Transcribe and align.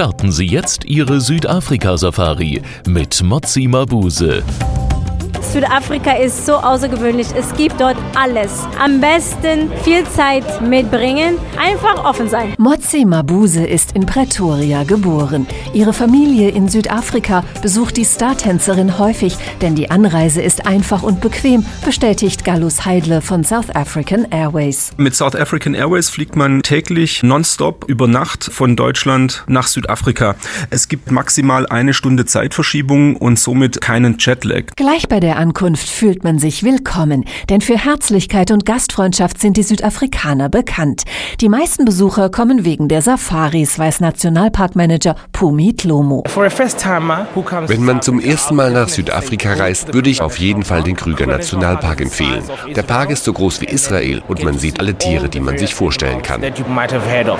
Starten 0.00 0.32
Sie 0.32 0.46
jetzt 0.46 0.86
Ihre 0.86 1.20
Südafrika-Safari 1.20 2.62
mit 2.86 3.22
Mozzi 3.22 3.68
Mabuse. 3.68 4.42
Südafrika 5.52 6.12
ist 6.12 6.46
so 6.46 6.54
außergewöhnlich. 6.54 7.26
Es 7.36 7.52
gibt 7.56 7.80
dort 7.80 7.96
alles. 8.14 8.68
Am 8.78 9.00
besten 9.00 9.68
viel 9.82 10.04
Zeit 10.04 10.44
mitbringen, 10.62 11.38
einfach 11.58 12.04
offen 12.04 12.28
sein. 12.28 12.54
Motsi 12.56 13.04
Mabuse 13.04 13.66
ist 13.66 13.96
in 13.96 14.06
Pretoria 14.06 14.84
geboren. 14.84 15.48
Ihre 15.72 15.92
Familie 15.92 16.50
in 16.50 16.68
Südafrika 16.68 17.42
besucht 17.62 17.96
die 17.96 18.04
Startänzerin 18.04 18.96
häufig, 18.98 19.36
denn 19.60 19.74
die 19.74 19.90
Anreise 19.90 20.40
ist 20.40 20.68
einfach 20.68 21.02
und 21.02 21.20
bequem, 21.20 21.66
bestätigt 21.84 22.44
Gallus 22.44 22.84
Heidle 22.84 23.20
von 23.20 23.42
South 23.42 23.74
African 23.74 24.26
Airways. 24.30 24.92
Mit 24.98 25.16
South 25.16 25.34
African 25.34 25.74
Airways 25.74 26.10
fliegt 26.10 26.36
man 26.36 26.62
täglich 26.62 27.24
nonstop 27.24 27.86
über 27.88 28.06
Nacht 28.06 28.44
von 28.44 28.76
Deutschland 28.76 29.42
nach 29.48 29.66
Südafrika. 29.66 30.36
Es 30.70 30.86
gibt 30.86 31.10
maximal 31.10 31.66
eine 31.66 31.92
Stunde 31.92 32.24
Zeitverschiebung 32.24 33.16
und 33.16 33.36
somit 33.36 33.80
keinen 33.80 34.16
Jetlag. 34.20 34.66
Gleich 34.76 35.08
bei 35.08 35.18
der 35.18 35.39
Ankunft 35.40 35.88
fühlt 35.88 36.22
man 36.22 36.38
sich 36.38 36.64
willkommen, 36.64 37.24
denn 37.48 37.62
für 37.62 37.82
Herzlichkeit 37.82 38.50
und 38.50 38.66
Gastfreundschaft 38.66 39.40
sind 39.40 39.56
die 39.56 39.62
Südafrikaner 39.62 40.50
bekannt. 40.50 41.04
Die 41.40 41.48
meisten 41.48 41.86
Besucher 41.86 42.28
kommen 42.28 42.66
wegen 42.66 42.88
der 42.88 43.00
Safaris, 43.00 43.78
weiß 43.78 44.00
Nationalparkmanager 44.00 45.14
Pumit 45.32 45.84
Lomo. 45.84 46.24
Wenn 46.26 47.84
man 47.84 48.02
zum 48.02 48.20
ersten 48.20 48.54
Mal 48.54 48.70
nach 48.70 48.90
Südafrika 48.90 49.54
reist, 49.54 49.94
würde 49.94 50.10
ich 50.10 50.20
auf 50.20 50.38
jeden 50.38 50.62
Fall 50.62 50.82
den 50.82 50.94
Krüger 50.94 51.26
Nationalpark 51.26 52.02
empfehlen. 52.02 52.42
Der 52.76 52.82
Park 52.82 53.08
ist 53.08 53.24
so 53.24 53.32
groß 53.32 53.62
wie 53.62 53.66
Israel 53.66 54.22
und 54.28 54.44
man 54.44 54.58
sieht 54.58 54.78
alle 54.78 54.94
Tiere, 54.94 55.30
die 55.30 55.40
man 55.40 55.56
sich 55.56 55.74
vorstellen 55.74 56.20
kann. 56.20 56.42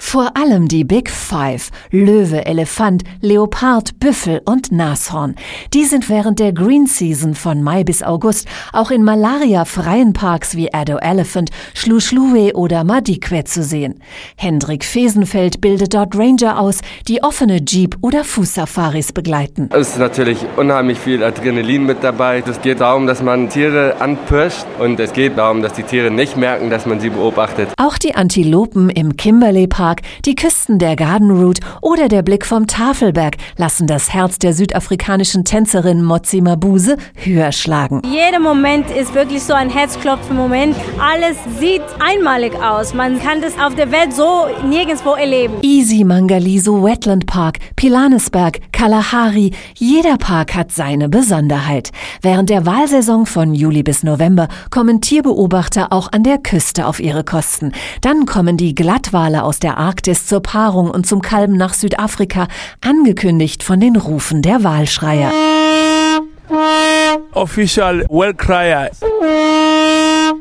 Vor 0.00 0.36
allem 0.36 0.66
die 0.66 0.82
Big 0.82 1.10
Five: 1.10 1.70
Löwe, 1.92 2.44
Elefant, 2.44 3.04
Leopard, 3.20 4.00
Büffel 4.00 4.42
und 4.44 4.72
Nashorn. 4.72 5.36
Die 5.72 5.84
sind 5.84 6.08
während 6.08 6.40
der 6.40 6.52
Green 6.52 6.86
Season 6.86 7.36
von 7.36 7.62
Mai 7.62 7.83
bis 7.84 8.02
August 8.02 8.48
auch 8.72 8.90
in 8.90 9.04
malariafreien 9.04 10.12
Parks 10.12 10.56
wie 10.56 10.72
Addo 10.72 10.96
Elephant, 10.98 11.50
Schluschluwe 11.74 12.54
oder 12.54 12.84
Madikwe 12.84 13.44
zu 13.44 13.62
sehen. 13.62 14.00
Hendrik 14.36 14.84
Fesenfeld 14.84 15.60
bildet 15.60 15.94
dort 15.94 16.16
Ranger 16.16 16.58
aus, 16.58 16.80
die 17.08 17.22
offene 17.22 17.58
Jeep- 17.58 17.96
oder 18.00 18.24
Fußsafaris 18.24 19.12
begleiten. 19.12 19.68
Es 19.72 19.90
ist 19.90 19.98
natürlich 19.98 20.38
unheimlich 20.56 20.98
viel 20.98 21.22
Adrenalin 21.22 21.86
mit 21.86 22.02
dabei. 22.02 22.42
Es 22.46 22.60
geht 22.60 22.80
darum, 22.80 23.06
dass 23.06 23.22
man 23.22 23.48
Tiere 23.48 23.96
anpirscht 24.00 24.66
und 24.78 24.98
es 25.00 25.12
geht 25.12 25.36
darum, 25.38 25.62
dass 25.62 25.72
die 25.74 25.82
Tiere 25.82 26.10
nicht 26.10 26.36
merken, 26.36 26.70
dass 26.70 26.86
man 26.86 27.00
sie 27.00 27.10
beobachtet. 27.10 27.68
Auch 27.76 27.98
die 27.98 28.14
Antilopen 28.14 28.90
im 28.90 29.16
Kimberley 29.16 29.66
Park, 29.66 30.02
die 30.24 30.34
Küsten 30.34 30.78
der 30.78 30.96
Garden 30.96 31.30
Route 31.30 31.60
oder 31.80 32.08
der 32.08 32.22
Blick 32.22 32.46
vom 32.46 32.66
Tafelberg 32.66 33.36
lassen 33.56 33.86
das 33.86 34.12
Herz 34.12 34.38
der 34.38 34.52
südafrikanischen 34.52 35.44
Tänzerin 35.44 36.02
Motsi 36.02 36.40
Mabuse 36.40 36.96
höher 37.14 37.52
schlagen. 37.52 37.73
Jeder 38.04 38.38
Moment 38.38 38.88
ist 38.90 39.14
wirklich 39.14 39.42
so 39.42 39.52
ein 39.52 39.68
Herzklopfen-Moment. 39.68 40.76
Alles 41.00 41.36
sieht 41.58 41.82
einmalig 41.98 42.54
aus. 42.62 42.94
Man 42.94 43.20
kann 43.20 43.40
das 43.40 43.58
auf 43.58 43.74
der 43.74 43.90
Welt 43.90 44.12
so 44.12 44.46
nirgendwo 44.64 45.14
erleben. 45.14 45.54
Easy 45.62 46.04
Mangaliso 46.04 46.84
Wetland 46.84 47.26
Park, 47.26 47.58
Pilanesberg, 47.74 48.60
Kalahari, 48.70 49.52
jeder 49.74 50.18
Park 50.18 50.54
hat 50.54 50.70
seine 50.70 51.08
Besonderheit. 51.08 51.90
Während 52.22 52.48
der 52.48 52.64
Wahlsaison 52.64 53.26
von 53.26 53.54
Juli 53.54 53.82
bis 53.82 54.04
November 54.04 54.46
kommen 54.70 55.00
Tierbeobachter 55.00 55.92
auch 55.92 56.12
an 56.12 56.22
der 56.22 56.38
Küste 56.38 56.86
auf 56.86 57.00
ihre 57.00 57.24
Kosten. 57.24 57.72
Dann 58.02 58.24
kommen 58.24 58.56
die 58.56 58.76
Glattwale 58.76 59.42
aus 59.42 59.58
der 59.58 59.78
Arktis 59.78 60.26
zur 60.26 60.40
Paarung 60.40 60.90
und 60.90 61.08
zum 61.08 61.22
Kalben 61.22 61.56
nach 61.56 61.74
Südafrika, 61.74 62.46
angekündigt 62.86 63.64
von 63.64 63.80
den 63.80 63.96
Rufen 63.96 64.42
der 64.42 64.62
Wahlschreier. 64.62 65.32
Official 67.36 68.04
Well 68.08 68.32
Crier. 68.32 68.90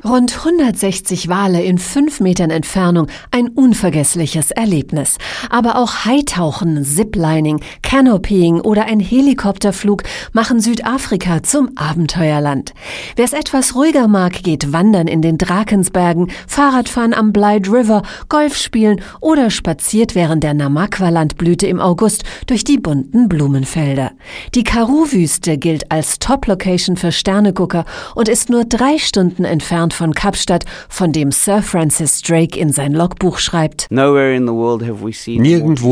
Rund 0.03 0.37
160 0.37 1.29
Wale 1.29 1.61
in 1.61 1.77
fünf 1.77 2.19
Metern 2.19 2.49
Entfernung, 2.49 3.07
ein 3.31 3.49
unvergessliches 3.49 4.51
Erlebnis. 4.51 5.17
Aber 5.49 5.77
auch 5.77 6.05
Haitauchen, 6.05 6.83
Ziplining, 6.83 7.61
Canopying 7.81 8.61
oder 8.61 8.85
ein 8.85 8.99
Helikopterflug 8.99 10.03
machen 10.31 10.59
Südafrika 10.59 11.43
zum 11.43 11.77
Abenteuerland. 11.77 12.73
Wer 13.15 13.25
es 13.25 13.33
etwas 13.33 13.75
ruhiger 13.75 14.07
mag, 14.07 14.43
geht 14.43 14.73
wandern 14.73 15.07
in 15.07 15.21
den 15.21 15.37
Drakensbergen, 15.37 16.31
Fahrradfahren 16.47 17.13
am 17.13 17.31
Blythe 17.31 17.71
River, 17.71 18.01
Golf 18.29 18.57
spielen 18.57 19.01
oder 19.21 19.49
spaziert 19.49 20.15
während 20.15 20.43
der 20.43 20.53
Namakwa-Landblüte 20.53 21.67
im 21.67 21.79
August 21.79 22.23
durch 22.47 22.63
die 22.63 22.77
bunten 22.77 23.29
Blumenfelder. 23.29 24.11
Die 24.55 24.63
Karoo-Wüste 24.63 25.57
gilt 25.57 25.91
als 25.91 26.19
Top-Location 26.19 26.97
für 26.97 27.11
Sternegucker 27.11 27.85
und 28.15 28.29
ist 28.29 28.49
nur 28.49 28.65
drei 28.65 28.97
Stunden 28.97 29.45
entfernt 29.45 29.82
von 29.91 30.13
Kapstadt, 30.13 30.65
von 30.87 31.11
dem 31.11 31.31
Sir 31.31 31.63
Francis 31.63 32.21
Drake 32.21 32.59
in 32.59 32.71
sein 32.71 32.93
Logbuch 32.93 33.39
schreibt. 33.39 33.87
Nirgendwo 33.89 34.77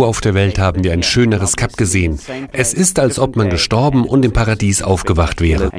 auf 0.06 0.22
der 0.22 0.34
Welt 0.34 0.60
haben 0.60 0.84
wir 0.84 0.94
ein 0.94 1.04
schöneres 1.04 1.56
Kap 1.56 1.78
gesehen. 1.78 2.20
Es 2.52 2.74
ist, 2.74 3.00
als 3.00 3.18
ob 3.18 3.36
man 3.36 3.50
gestorben 3.50 4.06
und 4.06 4.24
im 4.24 4.34
Paradies 4.34 4.82
aufgewacht 4.82 5.42
wäre. 5.42 5.72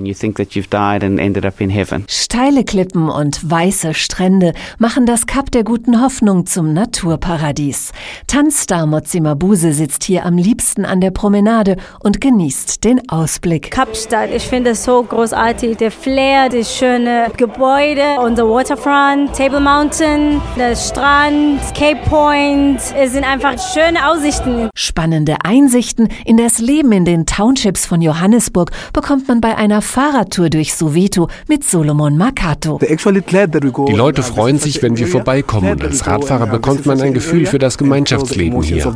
Steile 2.09 2.65
Klippen 2.65 3.09
und 3.09 3.51
weiße 3.51 3.95
Strände 3.95 4.53
machen 4.79 5.07
das 5.07 5.27
Kap 5.27 5.51
der 5.51 5.63
guten 5.63 6.03
Hoffnung 6.03 6.47
zum 6.47 6.73
Naturparadies. 6.73 7.93
Tanzstar 8.27 8.87
Motsi 8.87 9.21
Mabuse 9.21 9.73
sitzt 9.73 10.05
hier 10.05 10.27
am 10.27 10.37
liebsten 10.37 10.85
an 10.85 11.01
der 11.01 11.11
Promenade 11.11 11.77
und 12.01 12.21
genießt 12.21 12.85
den 12.85 13.09
Ausblick. 13.09 13.71
Kapstadt, 13.71 14.31
ich 14.35 14.45
finde 14.45 14.71
es 14.71 14.85
so 14.85 15.03
großartig. 15.03 15.77
Der 15.77 15.91
Flair, 15.91 16.49
die 16.49 16.65
schöne 16.65 17.31
Gebäude 17.37 17.92
und 17.93 18.39
der 18.39 18.49
Waterfront, 18.49 19.37
Table 19.37 19.61
Mountain, 19.61 20.41
der 20.57 20.75
Strand, 20.75 21.61
Cape 21.75 21.99
Point. 22.09 22.81
Es 22.97 23.13
sind 23.13 23.23
einfach 23.25 23.55
schöne 23.59 24.09
Aussichten. 24.09 24.71
Spannende 24.75 25.37
Einsichten 25.45 26.09
in 26.25 26.39
das 26.39 26.59
Leben 26.59 26.93
in 26.93 27.05
den 27.05 27.27
Townships 27.27 27.85
von 27.85 28.01
Johannesburg 28.01 28.71
bekommt 28.95 29.29
man 29.29 29.43
bei 29.43 29.57
einer 29.59 29.83
Fahrradtour 29.83 30.49
durch 30.49 30.75
Soweto 30.75 31.29
mit 31.49 31.65
Solomon 31.65 32.17
Makato. 32.17 32.79
Die 32.79 33.93
Leute 33.93 34.23
freuen 34.23 34.59
sich, 34.59 34.83
wenn 34.83 34.97
wir 34.97 35.07
vorbeikommen 35.07 35.73
und 35.73 35.85
als 35.85 36.07
Radfahrer 36.07 36.47
bekommt 36.47 36.87
man 36.87 36.99
ein 37.03 37.13
Gefühl 37.13 37.45
für 37.45 37.59
das 37.59 37.77
Gemeinschaftsleben 37.77 38.63
hier. 38.63 38.87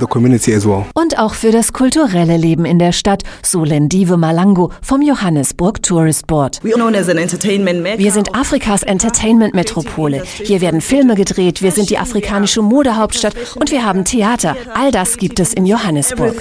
Und 0.95 1.19
auch 1.19 1.35
für 1.35 1.51
das 1.51 1.75
kulturelle 1.75 2.39
Leben 2.39 2.65
in 2.65 2.79
der 2.79 2.93
Stadt, 2.93 3.25
so 3.43 3.63
Lendive 3.63 4.17
Malango 4.17 4.71
vom 4.81 5.03
Johannesburg 5.03 5.83
Tourist 5.83 6.27
Board. 6.27 6.61
Wir 6.63 8.13
sind 8.13 8.35
Afrikas 8.35 8.86
Entertainment-Metropole. 8.87 10.23
Hier 10.25 10.61
werden 10.61 10.81
Filme 10.81 11.15
gedreht, 11.15 11.63
wir 11.63 11.73
sind 11.73 11.91
die 11.91 11.99
afrikanische 11.99 12.63
Modehauptstadt 12.63 13.35
und 13.57 13.71
wir 13.71 13.85
haben 13.85 14.05
Theater. 14.05 14.57
All 14.75 14.91
das 14.91 15.17
gibt 15.17 15.41
es 15.41 15.53
in 15.53 15.67
Johannesburg. 15.67 16.35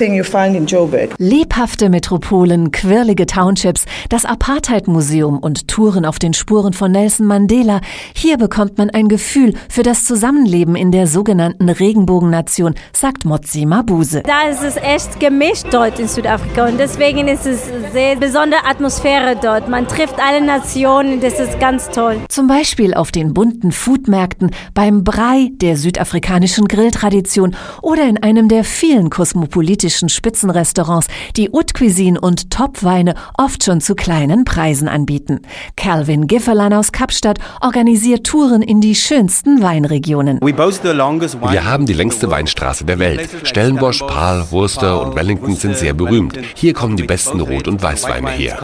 Lebhafte 1.17 1.89
Metropolen, 1.89 2.71
quirlige 2.71 3.25
Townships, 3.25 3.85
das 4.09 4.25
Apartheid-Museum 4.25 5.39
und 5.39 5.67
Touren 5.67 6.05
auf 6.05 6.19
den 6.19 6.33
Spuren 6.33 6.73
von 6.73 6.91
Nelson 6.91 7.25
Mandela. 7.25 7.81
Hier 8.13 8.37
bekommt 8.37 8.77
man 8.77 8.89
ein 8.89 9.07
Gefühl 9.07 9.53
für 9.69 9.83
das 9.83 10.05
Zusammenleben 10.05 10.75
in 10.75 10.91
der 10.91 11.07
sogenannten 11.07 11.69
Regenbogennation, 11.69 12.75
sagt 12.93 13.25
Motsi 13.25 13.65
Mabuse. 13.65 14.23
Da 14.23 14.49
ist 14.49 14.63
es 14.63 14.77
echt 14.77 15.19
gemischt 15.19 15.65
dort 15.71 15.99
in 15.99 16.07
Südafrika 16.07 16.67
und 16.67 16.79
deswegen 16.79 17.27
ist 17.27 17.45
es 17.45 17.71
eine 17.71 17.91
sehr 17.91 18.15
besondere 18.15 18.65
Atmosphäre 18.65 19.35
dort. 19.41 19.69
Man 19.69 19.87
trifft 19.87 20.15
alle 20.19 20.45
Nationen, 20.45 21.19
das 21.21 21.39
ist 21.39 21.59
ganz 21.59 21.89
toll. 21.89 22.17
Zum 22.35 22.47
Beispiel 22.47 22.93
auf 22.93 23.13
den 23.13 23.33
bunten 23.33 23.71
Foodmärkten, 23.71 24.51
beim 24.73 25.05
Brei 25.05 25.51
der 25.53 25.77
südafrikanischen 25.77 26.67
Grilltradition 26.67 27.55
oder 27.81 28.09
in 28.09 28.21
einem 28.21 28.49
der 28.49 28.65
vielen 28.65 29.09
kosmopolitischen 29.09 30.09
Spitzenrestaurants, 30.09 31.07
die 31.37 31.49
Haute 31.53 31.73
Cuisine 31.73 32.19
und 32.19 32.51
Topweine 32.51 33.15
oft 33.37 33.63
schon 33.63 33.79
zu 33.79 33.95
kleinen 33.95 34.43
Preisen 34.43 34.89
anbieten. 34.89 35.43
Calvin 35.77 36.27
Gifferlan 36.27 36.73
aus 36.73 36.91
Kapstadt 36.91 37.39
organisiert 37.61 38.25
Touren 38.25 38.61
in 38.61 38.81
die 38.81 38.95
schönsten 38.95 39.61
Weinregionen. 39.61 40.39
Wir 40.41 41.65
haben 41.65 41.85
die 41.85 41.93
längste 41.93 42.29
Weinstraße 42.29 42.83
der 42.83 42.99
Welt. 42.99 43.29
Stellenbosch, 43.43 43.99
Paarl, 43.99 44.45
Worcester 44.51 45.07
und 45.07 45.15
Wellington 45.15 45.55
sind 45.55 45.77
sehr 45.77 45.93
berühmt. 45.93 46.37
Hier 46.53 46.73
kommen 46.73 46.97
die 46.97 47.03
besten 47.03 47.39
Rot- 47.39 47.69
und 47.69 47.81
Weißweine 47.81 48.31
her. 48.31 48.59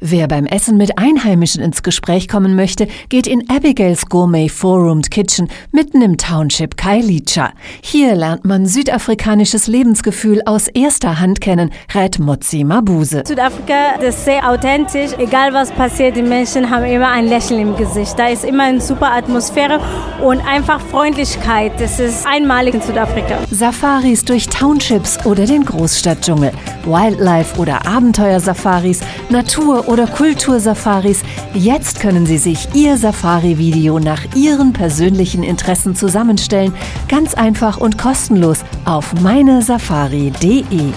Wer 0.00 0.26
beim 0.26 0.46
Essen 0.46 0.76
mit 0.76 0.98
Einheimischen 0.98 1.62
ins 1.62 1.84
Gespräch 1.84 2.26
kommen 2.26 2.47
kommen 2.48 2.56
möchte, 2.56 2.88
geht 3.08 3.26
in 3.26 3.48
Abigail's 3.50 4.06
Gourmet 4.06 4.48
Four-Roomed 4.48 5.10
Kitchen 5.10 5.48
mitten 5.72 6.00
im 6.00 6.16
Township 6.16 6.76
Kailicha. 6.76 7.50
Hier 7.82 8.14
lernt 8.14 8.44
man 8.44 8.64
südafrikanisches 8.64 9.66
Lebensgefühl 9.66 10.40
aus 10.46 10.68
erster 10.68 11.20
Hand 11.20 11.40
kennen, 11.40 11.70
rät 11.94 12.18
Motsi 12.18 12.64
Mabuse. 12.64 13.24
Südafrika 13.26 13.96
ist 14.00 14.24
sehr 14.24 14.48
authentisch. 14.48 15.10
Egal 15.18 15.52
was 15.52 15.70
passiert, 15.72 16.16
die 16.16 16.22
Menschen 16.22 16.70
haben 16.70 16.84
immer 16.84 17.08
ein 17.08 17.26
Lächeln 17.26 17.60
im 17.60 17.76
Gesicht. 17.76 18.18
Da 18.18 18.28
ist 18.28 18.44
immer 18.44 18.64
eine 18.64 18.80
super 18.80 19.12
Atmosphäre 19.12 19.80
und 20.24 20.40
einfach 20.46 20.80
Freundlichkeit. 20.80 21.72
Das 21.78 22.00
ist 22.00 22.26
einmalig 22.26 22.74
in 22.74 22.80
Südafrika. 22.80 23.38
Safaris 23.50 24.24
durch 24.24 24.46
Townships 24.46 25.18
oder 25.26 25.44
den 25.44 25.64
Großstadtdschungel, 25.64 26.52
Wildlife 26.84 27.58
oder 27.58 27.86
Abenteuersafaris, 27.86 29.00
Natur- 29.28 29.88
oder 29.88 30.06
Kultursafaris. 30.06 31.22
Jetzt 31.54 32.00
können 32.00 32.24
Sie 32.38 32.54
sich 32.54 32.68
Ihr 32.74 32.96
Safari-Video 32.96 33.98
nach 33.98 34.22
Ihren 34.36 34.72
persönlichen 34.72 35.42
Interessen 35.42 35.96
zusammenstellen. 35.96 36.72
Ganz 37.08 37.34
einfach 37.34 37.78
und 37.78 37.98
kostenlos 37.98 38.58
auf 38.84 39.12
meinesafari.de. 39.20 40.92